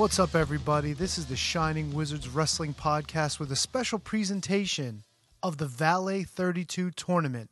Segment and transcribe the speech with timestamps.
[0.00, 0.94] What's up, everybody?
[0.94, 5.02] This is the Shining Wizards Wrestling Podcast with a special presentation
[5.42, 7.50] of the Valet 32 tournament.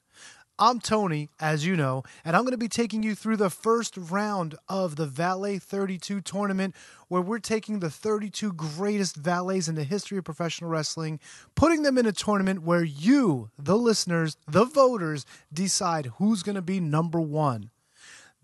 [0.58, 3.98] I'm Tony, as you know, and I'm going to be taking you through the first
[3.98, 6.74] round of the Valet 32 tournament,
[7.08, 11.20] where we're taking the 32 greatest valets in the history of professional wrestling,
[11.54, 16.62] putting them in a tournament where you, the listeners, the voters, decide who's going to
[16.62, 17.68] be number one.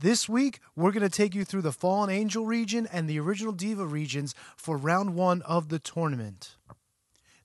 [0.05, 3.55] This week, we're going to take you through the Fallen Angel region and the original
[3.55, 6.57] Diva regions for round one of the tournament.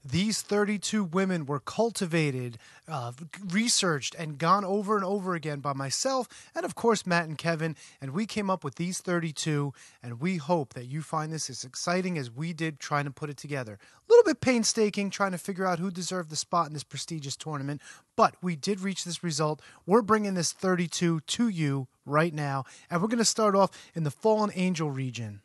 [0.04, 3.12] These 32 women were cultivated, uh,
[3.50, 7.76] researched, and gone over and over again by myself and, of course, Matt and Kevin.
[8.00, 11.66] And we came up with these 32, and we hope that you find this as
[11.66, 13.74] exciting as we did trying to put it together.
[13.74, 17.36] A little bit painstaking trying to figure out who deserved the spot in this prestigious
[17.36, 17.82] tournament,
[18.16, 19.62] but we did reach this result.
[19.86, 24.06] We're bringing this 32 to you right now, and we're going to start off in
[24.06, 25.42] the Fallen Angel region.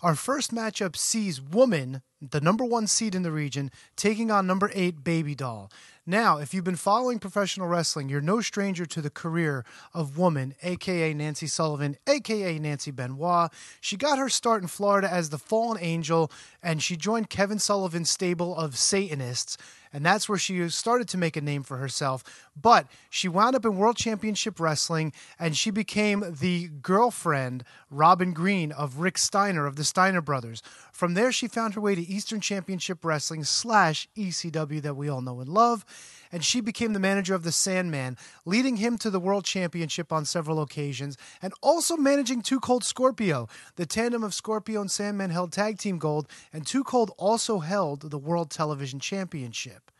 [0.00, 4.70] Our first matchup sees Woman, the number one seed in the region, taking on number
[4.74, 5.70] eight Baby Doll.
[6.04, 10.54] Now, if you've been following professional wrestling, you're no stranger to the career of Woman,
[10.62, 13.52] aka Nancy Sullivan, aka Nancy Benoit.
[13.80, 16.30] She got her start in Florida as the Fallen Angel,
[16.62, 19.56] and she joined Kevin Sullivan's stable of Satanists
[19.92, 22.24] and that's where she started to make a name for herself.
[22.60, 28.72] But she wound up in World Championship Wrestling, and she became the girlfriend, Robin Green,
[28.72, 30.62] of Rick Steiner of the Steiner Brothers.
[30.92, 35.20] From there, she found her way to Eastern Championship Wrestling slash ECW that we all
[35.20, 35.84] know and love
[36.32, 38.16] and she became the manager of the Sandman,
[38.46, 43.48] leading him to the World Championship on several occasions, and also managing Too Cold Scorpio.
[43.76, 48.10] The tandem of Scorpio and Sandman held tag team gold, and Too Cold also held
[48.10, 49.90] the World Television Championship.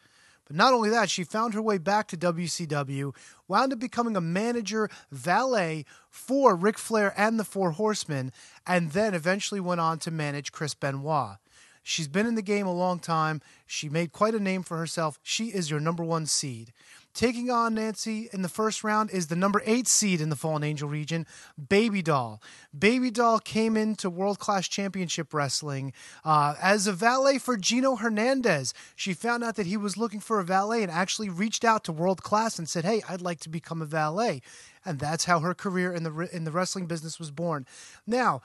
[0.46, 3.14] But not only that, she found her way back to WCW,
[3.46, 8.32] wound up becoming a manager valet for Ric Flair and the Four Horsemen,
[8.66, 11.36] and then eventually went on to manage Chris Benoit.
[11.82, 13.40] She's been in the game a long time.
[13.66, 15.18] She made quite a name for herself.
[15.22, 16.72] She is your number one seed.
[17.14, 20.64] Taking on Nancy in the first round is the number eight seed in the Fallen
[20.64, 21.26] Angel region,
[21.68, 22.40] Baby Doll.
[22.76, 25.92] Baby Doll came into World Class Championship Wrestling
[26.24, 28.72] uh, as a valet for Gino Hernandez.
[28.96, 31.92] She found out that he was looking for a valet and actually reached out to
[31.92, 34.40] World Class and said, "Hey, I'd like to become a valet."
[34.84, 37.66] And that's how her career in the in the wrestling business was born.
[38.06, 38.40] Now,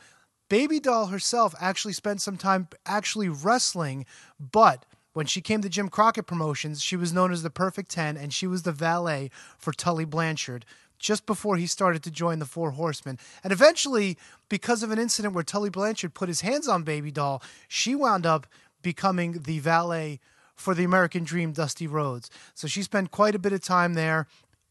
[0.50, 4.06] Baby Doll herself actually spent some time actually wrestling,
[4.40, 8.18] but when she came to Jim Crockett Promotions, she was known as the Perfect 10
[8.18, 10.66] and she was the valet for Tully Blanchard
[11.00, 13.20] just before he started to join the Four Horsemen.
[13.44, 14.18] And eventually,
[14.50, 18.26] because of an incident where Tully Blanchard put his hands on Baby Doll, she wound
[18.26, 18.48] up
[18.82, 20.20] becoming the valet
[20.56, 22.30] for the American Dream, Dusty Rhodes.
[22.54, 24.28] So she spent quite a bit of time there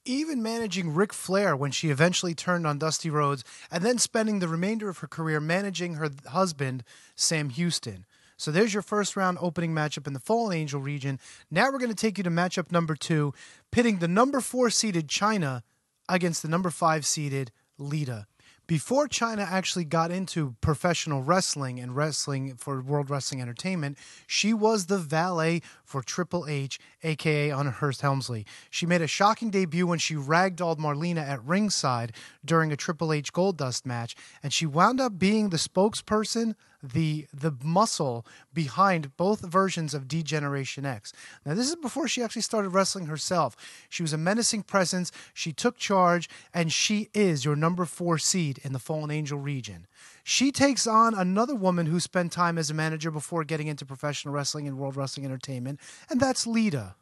[0.06, 4.49] even managing Ric Flair when she eventually turned on Dusty Rhodes, and then spending the
[4.49, 6.84] remainder of her career managing her husband,
[7.15, 8.06] Sam Houston.
[8.37, 11.19] So there's your first round opening matchup in the Fallen Angel region.
[11.50, 13.33] Now we're going to take you to matchup number two,
[13.71, 15.62] pitting the number four seeded Chyna
[16.09, 18.27] against the number five seeded Lita
[18.66, 23.97] before Chyna actually got into professional wrestling and wrestling for World Wrestling Entertainment,
[24.27, 28.44] she was the valet for Triple H, aka Unhurst Helmsley.
[28.70, 32.12] She made a shocking debut when she ragdolled Marlena at ringside
[32.44, 37.53] during a Triple H Goldust match, and she wound up being the spokesperson the the
[37.62, 41.12] muscle behind both versions of D-Generation X.
[41.44, 43.56] Now this is before she actually started wrestling herself.
[43.89, 45.10] She was a menacing presence.
[45.34, 49.86] She took charge, and she is your number four seed in the Fallen Angel region.
[50.28, 54.34] She takes on another woman who spent time as a manager before getting into professional
[54.34, 55.78] wrestling and World Wrestling Entertainment,
[56.11, 56.97] and that's Lita.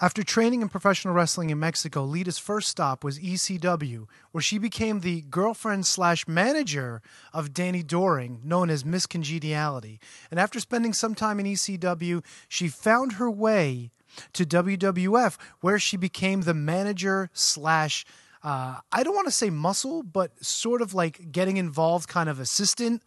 [0.00, 5.00] After training in professional wrestling in Mexico, Lita's first stop was ECW, where she became
[5.00, 7.02] the girlfriend slash manager
[7.34, 10.00] of Danny Doring, known as Miss Congeniality.
[10.30, 13.90] And after spending some time in ECW, she found her way
[14.32, 18.06] to WWF, where she became the manager slash
[18.42, 22.40] uh, I don't want to say muscle, but sort of like getting involved kind of
[22.40, 23.02] assistant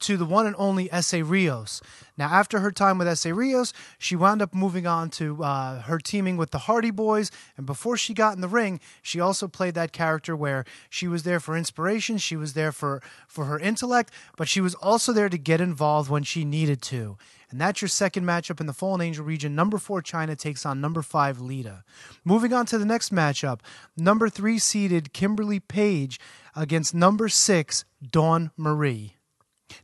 [0.00, 1.80] to the one and only Essa Rios.
[2.18, 5.98] Now, after her time with Essa Rios, she wound up moving on to uh, her
[5.98, 7.30] teaming with the Hardy Boys.
[7.56, 11.24] And before she got in the ring, she also played that character where she was
[11.24, 15.28] there for inspiration, she was there for, for her intellect, but she was also there
[15.28, 17.18] to get involved when she needed to.
[17.50, 19.54] And that's your second matchup in the Fallen Angel region.
[19.54, 21.84] Number four, Chyna takes on number five, Lita.
[22.24, 23.60] Moving on to the next matchup,
[23.96, 26.18] number three seeded Kimberly Page
[26.56, 29.15] against number six, Dawn Marie.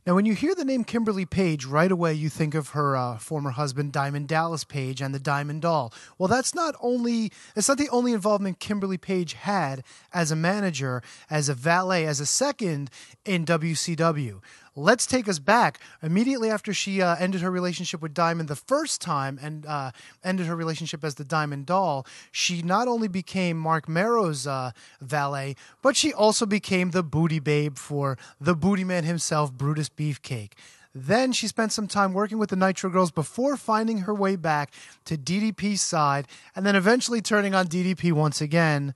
[0.05, 3.17] Now, when you hear the name Kimberly Page, right away you think of her uh,
[3.17, 5.93] former husband Diamond Dallas Page and the Diamond Doll.
[6.17, 9.83] Well, that's not only it's not the only involvement Kimberly Page had
[10.13, 12.89] as a manager, as a valet, as a second
[13.25, 14.41] in WCW.
[14.75, 15.79] Let's take us back.
[16.01, 19.91] Immediately after she uh, ended her relationship with Diamond the first time and uh,
[20.23, 25.55] ended her relationship as the Diamond Doll, she not only became Marc Mero's uh, valet,
[25.83, 30.53] but she also became the booty babe for the booty man himself, Brutus Beefcake.
[30.95, 34.73] Then she spent some time working with the Nitro Girls before finding her way back
[35.05, 38.93] to DDP's side and then eventually turning on DDP once again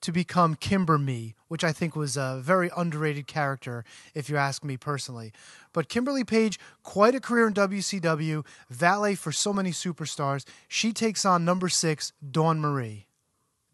[0.00, 3.84] to become Kimber Me, which I think was a very underrated character,
[4.14, 5.32] if you ask me personally.
[5.72, 10.46] But Kimberly Page, quite a career in WCW, valet for so many superstars.
[10.68, 13.07] She takes on number six, Dawn Marie.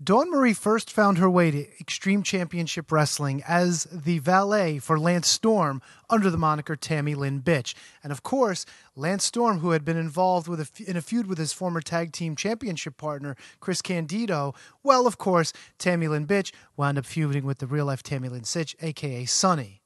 [0.05, 5.29] Dawn Marie first found her way to Extreme Championship Wrestling as the valet for Lance
[5.29, 5.81] Storm
[6.11, 7.75] under the moniker Tammy Lynn Bytch.
[8.03, 8.67] And of course,
[8.97, 12.13] Lance Storm, who had been involved with a, in a feud with his former tag
[12.13, 14.53] team championship partner, Chris Candido,
[14.83, 18.43] well, of course, Tammy Lynn Bytch wound up feuding with the real life Tammy Lynn
[18.43, 19.81] Sytch, aka Sunny.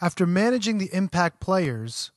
[0.00, 2.10] After managing the Impact players,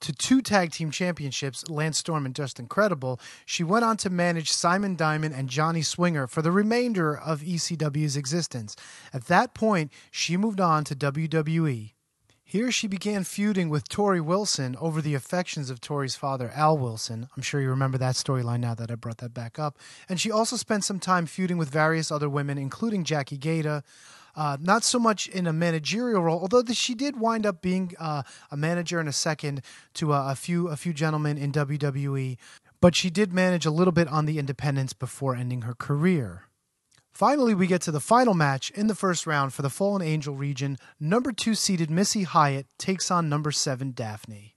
[0.00, 4.52] to two tag team championships, Lance Storm and Justin Credible, she went on to manage
[4.52, 8.76] Simon Diamond and Johnny Swinger for the remainder of ECW's existence.
[9.12, 11.92] At that point, she moved on to WWE.
[12.48, 17.28] Here she began feuding with Torrie Wilson over the affections of Torrie's father, Al Wilson.
[17.36, 19.76] I'm sure you remember that storyline now that I brought that back up.
[20.08, 23.82] And she also spent some time feuding with various other women, including Jackie Gayda,
[24.38, 27.92] uh, not so much in a managerial role, although the, she did wind up being
[27.98, 29.62] uh, a manager in a second
[29.94, 32.38] to a, a few a few gentlemen in WWE.
[32.80, 36.44] But she did manage a little bit on the independents before ending her career.
[37.10, 40.36] Finally, we get to the final match in the first round for the Fallen Angel
[40.36, 40.78] region.
[41.00, 44.54] Number two seeded Missy Hyatt takes on number seven Daffney.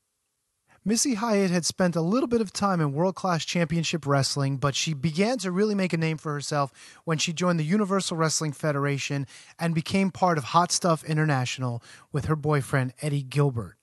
[0.84, 4.74] Missy Hyatt had spent a little bit of time in world class championship wrestling, but
[4.74, 6.74] she began to really make a name for herself
[7.04, 9.28] when she joined the Universal Wrestling Federation
[9.60, 13.78] and became part of Hot Stuff International with her boyfriend Eddie Gilbert.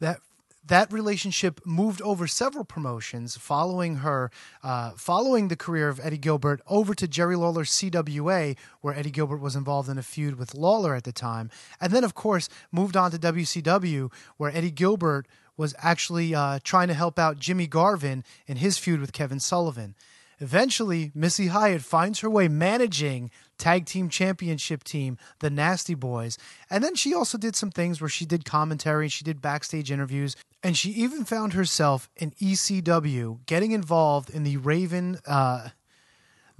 [0.00, 0.18] That
[0.66, 4.30] that relationship moved over several promotions following her
[4.62, 9.40] uh, following the career of eddie gilbert over to jerry lawler's cwa where eddie gilbert
[9.40, 11.50] was involved in a feud with lawler at the time
[11.80, 15.26] and then of course moved on to wcw where eddie gilbert
[15.60, 19.94] was actually uh, trying to help out Jimmy Garvin in his feud with Kevin Sullivan.
[20.38, 26.38] Eventually, Missy Hyatt finds her way managing tag team championship team, the Nasty Boys.
[26.70, 29.92] And then she also did some things where she did commentary, and she did backstage
[29.92, 35.18] interviews, and she even found herself in ECW getting involved in the Raven.
[35.26, 35.68] Uh,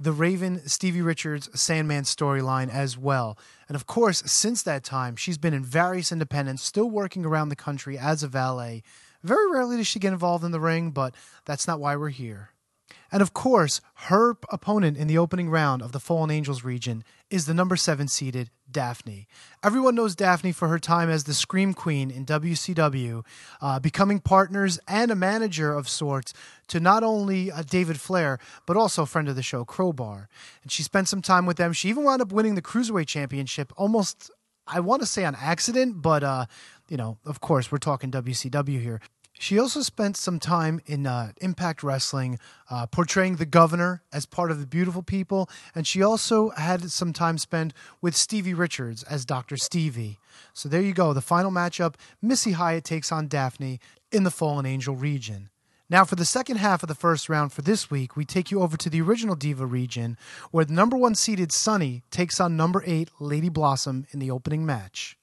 [0.01, 3.37] the Raven Stevie Richards Sandman storyline as well.
[3.67, 7.55] And of course, since that time, she's been in various independents, still working around the
[7.55, 8.81] country as a valet.
[9.21, 11.13] Very rarely does she get involved in the ring, but
[11.45, 12.49] that's not why we're here.
[13.11, 17.45] And of course, her opponent in the opening round of the Fallen Angels region is
[17.45, 19.27] the number seven seeded Daffney.
[19.63, 23.25] Everyone knows Daffney for her time as the Scream Queen in WCW,
[23.61, 26.33] uh, becoming partners and a manager of sorts
[26.67, 30.29] to not only uh, David Flair, but also friend of the show, Crowbar.
[30.63, 31.73] And she spent some time with them.
[31.73, 34.31] She even wound up winning the Cruiserweight Championship almost,
[34.65, 36.45] I want to say on accident, but, uh,
[36.87, 39.01] you know, of course, we're talking WCW here.
[39.41, 42.37] She also spent some time in uh, Impact Wrestling,
[42.69, 47.11] uh, portraying the governor as part of the Beautiful People, and she also had some
[47.11, 49.57] time spent with Stevie Richards as Dr.
[49.57, 50.19] Stevie.
[50.53, 53.79] So there you go, the final matchup Missy Hyatt takes on Daffney
[54.11, 55.49] in the Fallen Angel region.
[55.89, 58.61] Now, for the second half of the first round for this week, we take you
[58.61, 60.19] over to the original Diva region,
[60.51, 64.67] where the number one seeded Sunny takes on number eight Lady Blossom in the opening
[64.67, 65.17] match.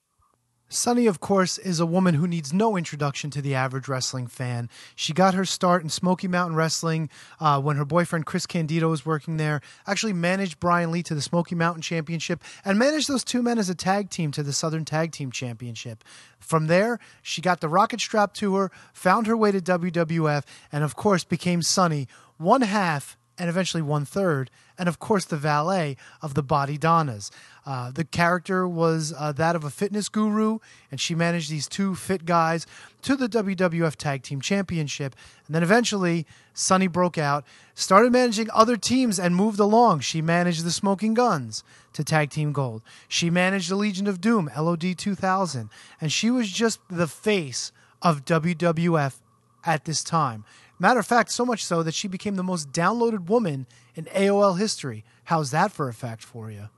[0.70, 4.68] Sunny, of course, is a woman who needs no introduction to the average wrestling fan.
[4.94, 7.08] She got her start in Smoky Mountain Wrestling
[7.40, 11.22] uh, when her boyfriend Chris Candido was working there, actually managed Brian Lee to the
[11.22, 14.84] Smoky Mountain Championship, and managed those two men as a tag team to the Southern
[14.84, 16.04] Tag Team Championship.
[16.38, 20.84] From there, she got the Rocket Strap to her, found her way to WWF, and
[20.84, 25.96] of course became Sunny, one half and eventually one third, and of course the valet
[26.20, 27.30] of the Body Donnas.
[27.64, 30.58] Uh, the character was uh, that of a fitness guru,
[30.90, 32.66] and she managed these two fit guys
[33.02, 35.14] to the WWF Tag Team Championship.
[35.46, 40.00] And then eventually, Sunny broke out, started managing other teams, and moved along.
[40.00, 42.82] She managed the Smoking Gunns to Tag Team Gold.
[43.06, 45.68] She managed the Legion of Doom, LOD 2000,
[46.00, 47.70] and she was just the face
[48.02, 49.16] of WWF
[49.64, 50.44] at this time.
[50.78, 54.58] Matter of fact, so much so that she became the most downloaded woman in AOL
[54.58, 55.04] history.
[55.24, 56.68] How's that for a fact for you?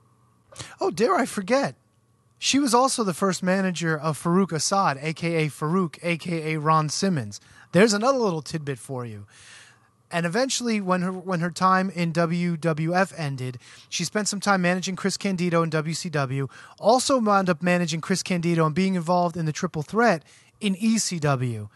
[0.81, 1.75] Oh, dare I forget?
[2.39, 7.39] She was also the first manager of Faarooq Asad, aka Faarooq, aka Ron Simmons.
[7.73, 9.27] There's another little tidbit for you.
[10.11, 14.97] And eventually, when her when her time in WWF ended, she spent some time managing
[14.97, 16.51] Chris Candido in WCW.
[16.79, 20.25] Also wound up managing Chris Candido and being involved in the Triple Threat
[20.61, 21.69] in ECW.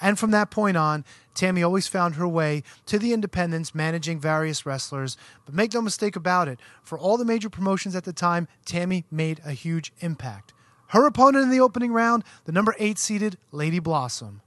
[0.00, 4.66] And from that point on, Tammy always found her way to the independents, managing various
[4.66, 5.16] wrestlers.
[5.44, 9.04] But make no mistake about it, for all the major promotions at the time, Tammy
[9.10, 10.52] made a huge impact.
[10.88, 14.40] Her opponent in the opening round, the number eight seeded Lady Blossom.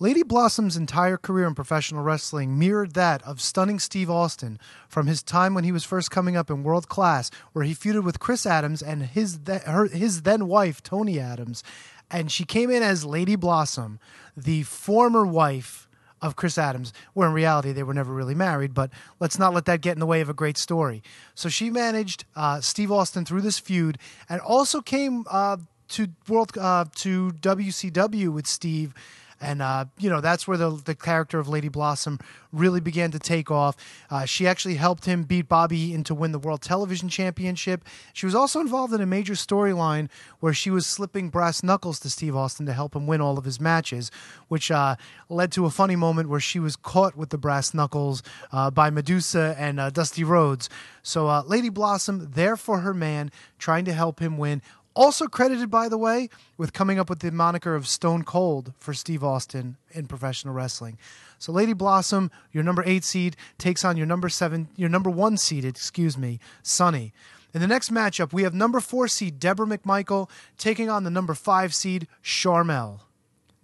[0.00, 5.22] Lady Blossom's entire career in professional wrestling mirrored that of stunning Steve Austin from his
[5.22, 8.44] time when he was first coming up in world class, where he feuded with Chris
[8.44, 11.62] Adams and his, th- her, his then wife, Toni Adams.
[12.10, 13.98] And she came in as Lady Blossom,
[14.36, 15.88] the former wife
[16.20, 19.66] of Chris Adams, where in reality they were never really married, but let's not let
[19.66, 21.02] that get in the way of a great story.
[21.34, 23.98] So she managed uh, Steve Austin through this feud
[24.28, 25.58] and also came uh,
[25.90, 28.94] to World uh, to WCW with Steve
[29.40, 32.18] and uh, you know that's where the the character of Lady Blossom
[32.52, 33.76] really began to take off.
[34.10, 37.84] Uh, she actually helped him beat Bobby Eaton to win the World Television Championship.
[38.12, 40.08] She was also involved in a major storyline
[40.40, 43.44] where she was slipping brass knuckles to Steve Austin to help him win all of
[43.44, 44.10] his matches,
[44.48, 44.96] which uh,
[45.28, 48.90] led to a funny moment where she was caught with the brass knuckles uh, by
[48.90, 50.68] Medusa and uh, Dusty Rhodes.
[51.02, 54.62] So uh, Lady Blossom there for her man, trying to help him win.
[54.98, 58.92] Also credited, by the way, with coming up with the moniker of Stone Cold for
[58.92, 60.98] Steve Austin in professional wrestling.
[61.38, 65.36] So Lady Blossom, your number eight seed, takes on your number seven, your number one
[65.36, 67.12] seeded, excuse me, Sunny.
[67.54, 70.28] In the next matchup, we have number four seed Deborah McMichael
[70.58, 73.02] taking on the number five seed Sharmell.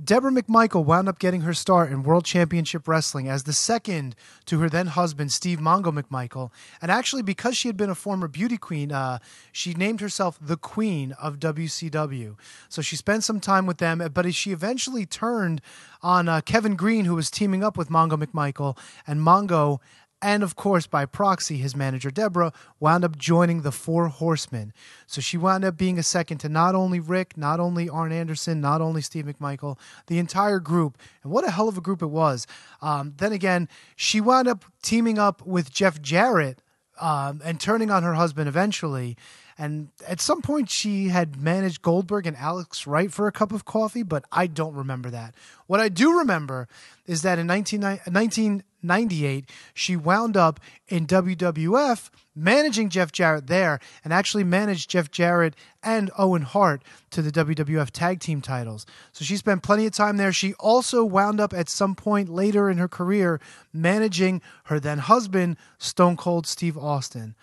[0.02, 4.58] Deborah McMichael wound up getting her start in World Championship Wrestling as the second to
[4.58, 6.50] her then husband, Steve Mongo McMichael.
[6.82, 9.18] And actually, because she had been a former beauty queen, uh,
[9.52, 12.36] she named herself the Queen of WCW.
[12.68, 15.60] So she spent some time with them, but she eventually turned
[16.02, 18.76] on uh, Kevin Greene, who was teaming up with Mongo McMichael.
[19.06, 19.78] And Mongo
[20.24, 22.50] and of course, by proxy, his manager Deborah
[22.80, 24.72] wound up joining the Four Horsemen.
[25.06, 28.58] So she wound up being a second to not only Rick, not only Arn Anderson,
[28.58, 30.96] not only Steve McMichael, the entire group.
[31.22, 32.46] And what a hell of a group it was.
[32.80, 36.62] Um, then again, she wound up teaming up with Jeff Jarrett
[36.98, 39.18] um, and turning on her husband eventually.
[39.58, 43.66] And at some point, she had managed Goldberg and Alex Wright for a cup of
[43.66, 45.34] coffee, but I don't remember that.
[45.66, 46.66] What I do remember
[47.06, 54.12] is that in 19, 1998, she wound up in WWF managing Jeff Jarrett there and
[54.12, 58.86] actually managed Jeff Jarrett and Owen Hart to the WWF tag team titles.
[59.12, 60.32] So she spent plenty of time there.
[60.32, 63.40] She also wound up at some point later in her career
[63.72, 67.34] managing her then husband, Stone Cold Steve Austin.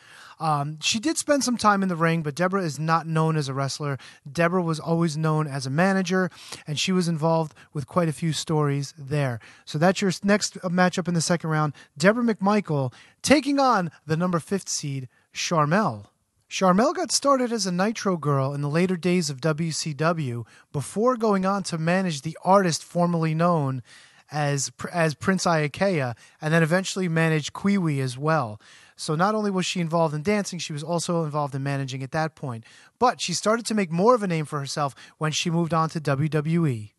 [0.42, 3.48] Um, she did spend some time in the ring, but Deborah is not known as
[3.48, 4.00] a wrestler.
[4.30, 6.32] Deborah was always known as a manager,
[6.66, 9.40] and she was involved with quite a few stories there.
[9.66, 11.74] So that's your next matchup in the second round.
[11.96, 16.08] Deborah McMichael taking on the number fifth seed, Sharmell.
[16.50, 20.44] Sharmell got started as a Nitro girl in the later days of WCW
[20.74, 23.84] before going on to manage the artist formerly known
[24.32, 28.60] as as Prince Iaukea, and then eventually managed Kiwi as well.
[29.02, 32.12] So not only was she involved in dancing, she was also involved in managing at
[32.12, 32.64] that point.
[33.00, 35.90] But she started to make more of a name for herself when she moved on
[35.90, 36.92] to WWE.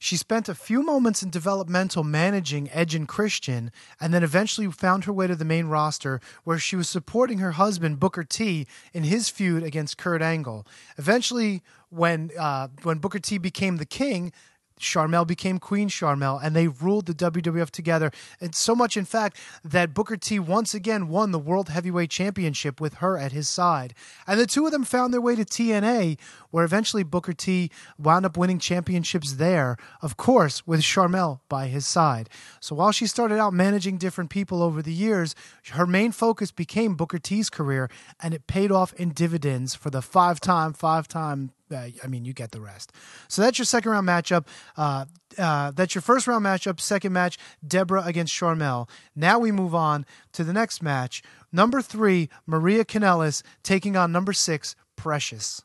[0.00, 3.70] She spent a few moments in developmental managing Edge and Christian,
[4.00, 7.52] and then eventually found her way to the main roster where she was supporting her
[7.52, 10.66] husband Booker T in his feud against Kurt Angle.
[10.98, 14.32] Eventually, when uh, when Booker T became the king,
[14.78, 18.10] Sharmell became Queen Sharmell, and they ruled the WWF together.
[18.40, 22.80] And so much, in fact, that Booker T once again won the World Heavyweight Championship
[22.80, 23.94] with her at his side.
[24.26, 26.18] And the two of them found their way to TNA,
[26.50, 31.86] where eventually Booker T wound up winning championships there, of course, with Sharmell by his
[31.86, 32.28] side.
[32.60, 35.34] So while she started out managing different people over the years,
[35.72, 37.88] her main focus became Booker T's career,
[38.20, 42.32] and it paid off in dividends for the five time, five time I mean, you
[42.32, 42.92] get the rest.
[43.28, 44.46] So that's your second round matchup.
[44.76, 45.06] Uh,
[45.38, 46.80] uh, that's your first round matchup.
[46.80, 48.88] Second match, Deborah against Sharmell.
[49.14, 51.22] Now we move on to the next match.
[51.52, 55.62] Number three, Maria Kanellis taking on number six, Precious.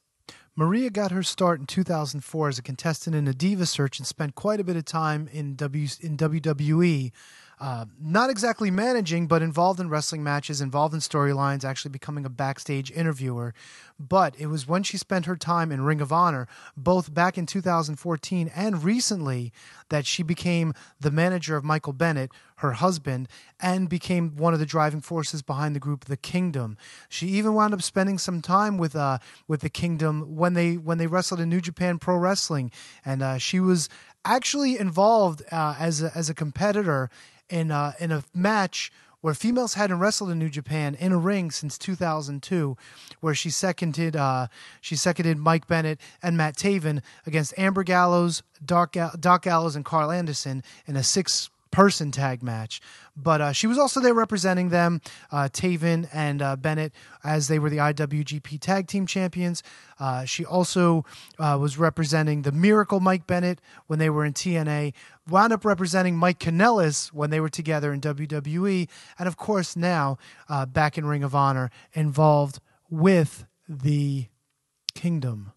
[0.56, 4.36] Maria got her start in 2004 as a contestant in a Diva Search and spent
[4.36, 7.12] quite a bit of time in W in WWE
[7.60, 12.30] uh, not exactly managing, but involved in wrestling matches, involved in storylines, actually becoming a
[12.30, 13.54] backstage interviewer.
[14.00, 16.48] But it was when she spent her time in Ring of Honor,
[16.78, 19.52] both back in 2014 and recently,
[19.90, 23.28] that she became the manager of Michael Bennett, her husband,
[23.60, 26.78] and became one of the driving forces behind the group The Kingdom.
[27.10, 29.18] She even wound up spending some time with uh,
[29.50, 32.72] with The Kingdom when they when they wrestled in New Japan Pro Wrestling,
[33.04, 33.90] and uh, she was
[34.24, 37.10] actually involved uh, as a, as a competitor
[37.50, 38.92] in uh, in a match
[39.22, 42.78] where females hadn't wrestled in New Japan in a ring since 2002,
[43.20, 44.48] where she seconded uh,
[44.82, 50.12] she seconded Mike Bennett and Matt Taven against Amber Gallows, Doc, Doc Gallows, and Karl
[50.12, 52.82] Anderson in a six person tag match.
[53.16, 55.02] But uh, she was also there representing them,
[55.32, 59.62] uh, Taven and uh, Bennett, as they were the IWGP Tag Team Champions.
[60.00, 61.06] Uh, she also
[61.38, 64.94] uh, was representing the Miracle Mike Bennett when they were in TNA,
[65.30, 70.18] wound up representing Mike Kanellis when they were together in WWE, and of course now
[70.48, 72.60] uh, back in Ring of Honor, involved
[72.90, 74.28] with the
[74.96, 75.54] Kingdom.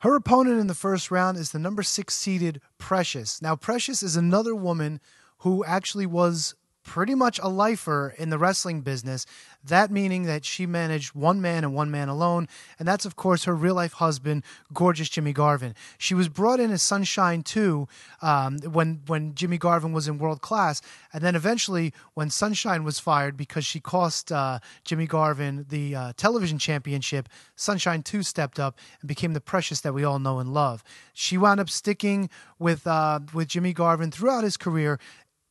[0.00, 3.40] Her opponent in the first round is the number six seeded Precious.
[3.40, 5.00] Now, Precious is another woman
[5.38, 9.26] who actually was pretty much a lifer in the wrestling business.
[9.64, 12.48] That meaning that she managed one man and one man alone.
[12.78, 14.42] And that's, of course, her real life husband,
[14.72, 15.74] gorgeous Jimmy Garvin.
[15.98, 17.86] She was brought in as Sunshine 2
[18.22, 20.82] um, when, when Jimmy Garvin was in world class.
[21.12, 26.12] And then eventually, when Sunshine was fired because she cost uh, Jimmy Garvin the uh,
[26.16, 30.52] television championship, Sunshine 2 stepped up and became the precious that we all know and
[30.52, 30.82] love.
[31.12, 34.98] She wound up sticking with, uh, with Jimmy Garvin throughout his career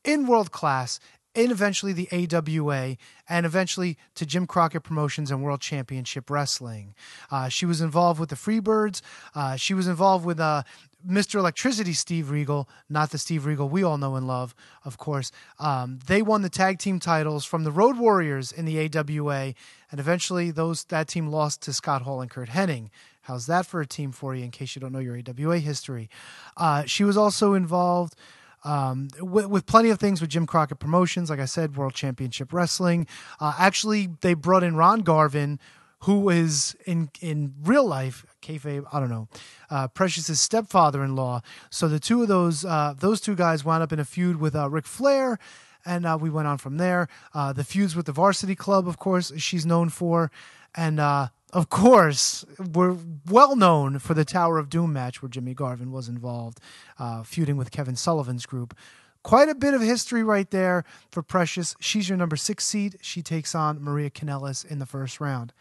[0.03, 0.99] in world class
[1.35, 2.97] and eventually the AWA,
[3.29, 6.93] and eventually to Jim Crockett Promotions and World Championship Wrestling.
[7.29, 9.01] Uh, she was involved with the Freebirds.
[9.33, 10.63] Uh, she was involved with uh,
[11.07, 11.35] Mr.
[11.35, 14.53] Electricity Steve Regal, not the Steve Regal we all know and love,
[14.85, 15.31] of course.
[15.59, 19.53] Um, they won the tag team titles from the Road Warriors in the AWA,
[19.89, 22.89] and eventually those that team lost to Scott Hall and Curt Hennig.
[23.21, 24.43] How's that for a team for you?
[24.43, 26.09] In case you don't know your AWA history,
[26.57, 28.15] uh, she was also involved
[28.63, 31.29] um, with, with, plenty of things with Jim Crockett Promotions.
[31.29, 33.07] Like I said, World Championship Wrestling.
[33.39, 35.59] Uh, actually, they brought in Ron Garvin,
[36.01, 38.85] who is in in real life kayfabe.
[38.91, 39.27] I don't know.
[39.69, 41.41] Uh, Precious's stepfather-in-law.
[41.69, 44.55] So the two of those uh, those two guys wound up in a feud with
[44.55, 45.39] uh, Ric Flair.
[45.83, 47.07] And uh, we went on from there.
[47.33, 50.31] Uh, the feuds with the Varsity Club, of course, she's known for.
[50.75, 52.97] And uh, of course, we're
[53.29, 56.59] well known for the Tower of Doom match where Jimmy Garvin was involved,
[56.97, 58.75] uh, feuding with Kevin Sullivan's group.
[59.23, 61.75] Quite a bit of history right there for Precious.
[61.79, 62.97] She's your number six seed.
[63.01, 65.53] She takes on Maria Kanellis in the first round.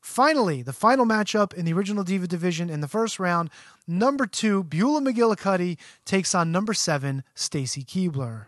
[0.00, 3.50] Finally, the final matchup in the original Diva division in the first round,
[3.88, 8.46] number two, Beulah McGillicutty takes on number seven, Stacy Keibler.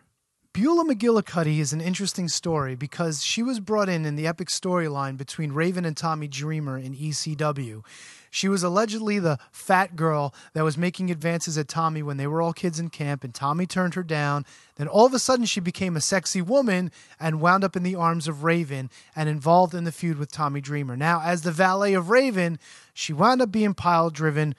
[0.61, 5.17] Beulah McGillicutty is an interesting story because she was brought in in the epic storyline
[5.17, 7.85] between Raven and Tommy Dreamer in ECW.
[8.33, 12.43] She was allegedly the fat girl that was making advances at Tommy when they were
[12.43, 14.45] all kids in camp, and Tommy turned her down.
[14.75, 16.91] Then all of a sudden, she became a sexy woman
[17.21, 20.61] and wound up in the arms of Raven and involved in the feud with Tommy
[20.61, 20.97] Dreamer.
[20.97, 22.59] Now, as the valet of Raven,
[22.93, 24.57] she wound up being pile driven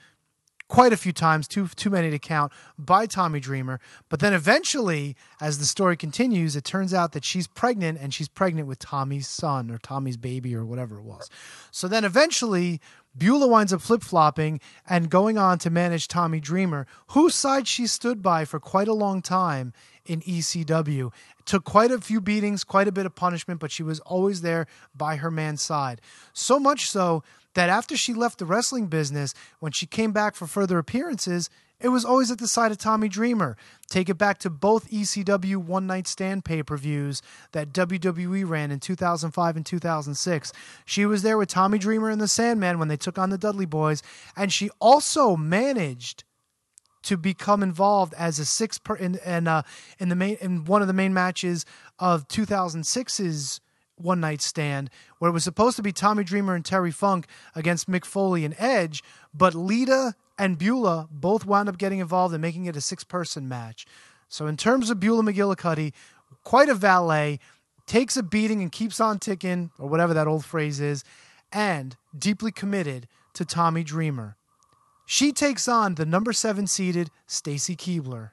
[0.70, 3.80] quite a few times, too too many to count, by Tommy Dreamer.
[4.08, 8.28] But then eventually, as the story continues, it turns out that she's pregnant and she's
[8.28, 11.28] pregnant with Tommy's son or Tommy's baby or whatever it was.
[11.72, 12.80] So then eventually,
[13.18, 17.88] Beulah winds up flip flopping and going on to manage Tommy Dreamer, whose side she
[17.88, 19.72] stood by for quite a long time
[20.06, 21.12] in ECW.
[21.44, 24.66] took quite a few beatings, quite a bit of punishment, but she was always there
[24.94, 26.00] by her man's side.
[26.32, 30.46] So much so that after she left the wrestling business, when she came back for
[30.46, 33.56] further appearances, it was always at the side of Tommy Dreamer.
[33.88, 38.70] Take it back to both ECW One Night Stand pay per views that WWE ran
[38.70, 40.52] in 2005 and 2006.
[40.84, 43.66] She was there with Tommy Dreamer and the Sandman when they took on the Dudley
[43.66, 44.02] Boys,
[44.36, 46.24] and she also managed
[47.02, 49.62] to become involved as a six per in in, uh,
[49.98, 51.64] in the main in one of the main matches
[51.98, 53.60] of 2006's
[54.00, 57.90] one night stand where it was supposed to be Tommy Dreamer and Terry Funk against
[57.90, 59.02] Mick Foley and Edge,
[59.34, 63.48] but Lita and Beulah both wound up getting involved and making it a six person
[63.48, 63.86] match.
[64.28, 65.92] So, in terms of Beulah McGillicutty,
[66.44, 67.38] quite a valet,
[67.86, 71.04] takes a beating and keeps on ticking, or whatever that old phrase is,
[71.52, 74.36] and deeply committed to Tommy Dreamer.
[75.04, 78.30] She takes on the number seven seeded Stacy Keibler.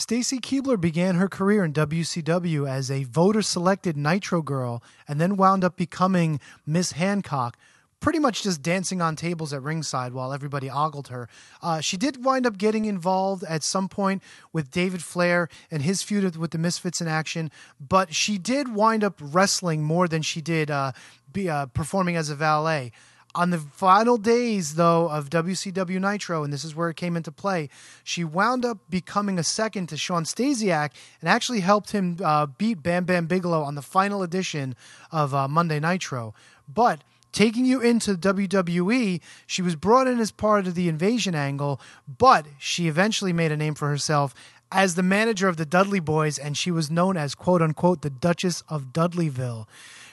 [0.00, 5.36] Stacy Keibler began her career in WCW as a voter selected Nitro girl and then
[5.36, 7.58] wound up becoming Miss Hancock,
[8.00, 11.28] pretty much just dancing on tables at ringside while everybody ogled her.
[11.62, 14.22] Uh, she did wind up getting involved at some point
[14.54, 19.04] with David Flair and his feud with the Misfits in action, but she did wind
[19.04, 20.92] up wrestling more than she did uh,
[21.30, 22.90] be, uh, performing as a valet.
[23.32, 27.30] On the final days, though, of WCW Nitro, and this is where it came into
[27.30, 27.68] play,
[28.02, 30.90] she wound up becoming a second to Shawn Stasiak
[31.20, 34.74] and actually helped him uh, beat Bam Bam Bigelow on the final edition
[35.12, 36.34] of uh, Monday Nitro.
[36.68, 41.80] But taking you into WWE, she was brought in as part of the invasion angle,
[42.18, 44.34] but she eventually made a name for herself
[44.72, 48.10] as the manager of the Dudley Boys, and she was known as quote unquote the
[48.10, 49.66] Duchess of Dudleyville.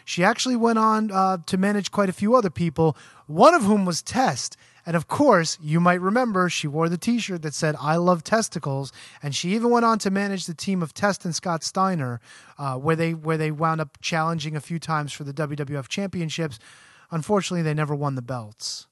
[0.08, 3.84] She actually went on uh, to manage quite a few other people, one of whom
[3.84, 4.56] was Test.
[4.86, 8.24] And of course, you might remember she wore the t shirt that said, I love
[8.24, 8.94] testicles.
[9.22, 12.22] And she even went on to manage the team of Test and Scott Steiner,
[12.58, 16.58] uh, where, they, where they wound up challenging a few times for the WWF championships.
[17.12, 18.88] Unfortunately, they never won the belts.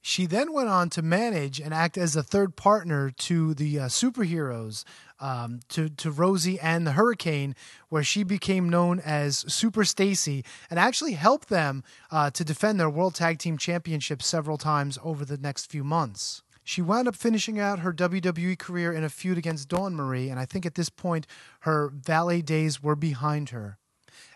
[0.00, 3.86] She then went on to manage and act as a third partner to the uh,
[3.86, 4.84] superheroes,
[5.20, 7.54] um, to to Rosie and the Hurricane,
[7.88, 12.90] where she became known as Super Stacy, and actually helped them uh, to defend their
[12.90, 16.42] World Tag Team Championship several times over the next few months.
[16.62, 20.38] She wound up finishing out her WWE career in a feud against Dawn Marie, and
[20.38, 21.26] I think at this point
[21.60, 23.77] her valet days were behind her.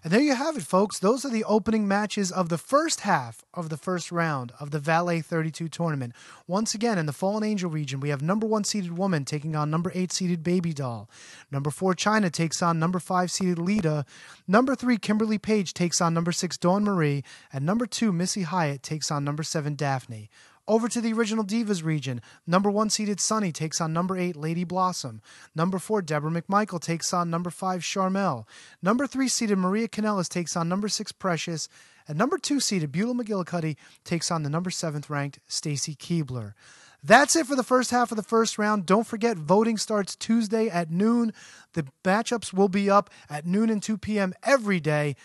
[0.05, 0.99] And there you have it, folks.
[0.99, 4.81] Those are the opening matches of the first half of the first round of the
[4.81, 6.13] Valet 32 tournament.
[6.49, 9.71] Once again, in the Fallen Angel region, we have number one seeded Woman taking on
[9.71, 11.09] number eight seeded Baby Doll.
[11.53, 14.05] Number four, Chyna takes on number five seeded Lita.
[14.49, 17.23] Number three, Kimberly Page takes on number six, Dawn Marie.
[17.53, 20.31] And number two, Missy Hyatt takes on number seven, Daffney.
[20.69, 22.21] Over to the original Divas region.
[22.47, 25.21] Number one seeded Sunny takes on number eight Lady Blossom.
[25.57, 28.45] Number four Deborah McMichael takes on number five Sharmell.
[28.81, 31.69] Number three seeded Maria Kanellis takes on number six Precious.
[32.07, 36.55] And number two seeded Beulah McGillicutty takes on the number seventh ranked Stacy Keibler.
[37.03, 38.87] That's it for the first half of the first round.
[38.87, 41.33] Don't forget, voting starts Tuesday at noon.
[41.73, 44.35] The matchups will be up at noon and 2 p.m.
[44.45, 45.17] every day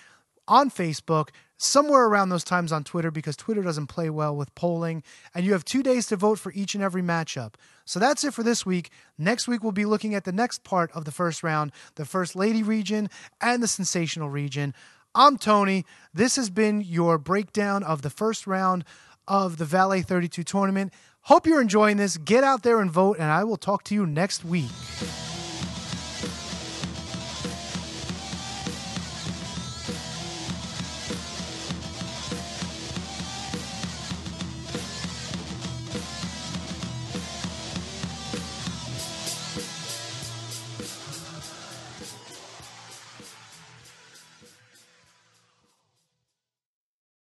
[0.47, 5.03] on Facebook, somewhere around those times on Twitter because Twitter doesn't play well with polling.
[5.33, 7.55] And you have two days to vote for each and every matchup.
[7.85, 8.91] So that's it for this week.
[9.17, 12.35] Next week, we'll be looking at the next part of the first round the First
[12.35, 13.09] Lady region
[13.41, 14.73] and the Sensational region.
[15.15, 15.85] I'm Tony.
[16.13, 18.83] This has been your breakdown of the first round
[19.27, 20.93] of the Valet 32 tournament.
[21.21, 22.17] Hope you're enjoying this.
[22.17, 24.69] Get out there and vote, and I will talk to you next week.